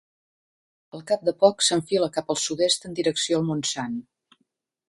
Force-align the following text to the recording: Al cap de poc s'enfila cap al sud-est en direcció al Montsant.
Al 0.99 1.03
cap 1.11 1.27
de 1.29 1.33
poc 1.43 1.61
s'enfila 1.67 2.09
cap 2.17 2.35
al 2.35 2.41
sud-est 2.47 2.91
en 2.91 2.99
direcció 3.01 3.41
al 3.43 3.49
Montsant. 3.51 4.01